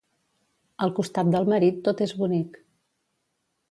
Al 0.85 0.93
costat 1.01 1.31
del 1.37 1.47
marit 1.53 1.79
tot 1.91 2.05
és 2.09 2.17
bonic. 2.25 2.63